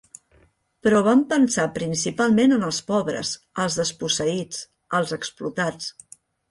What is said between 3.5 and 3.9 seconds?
els